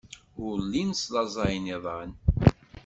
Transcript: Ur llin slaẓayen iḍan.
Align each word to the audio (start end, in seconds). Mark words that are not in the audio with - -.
Ur 0.45 0.55
llin 0.63 0.91
slaẓayen 1.01 1.71
iḍan. 1.75 2.11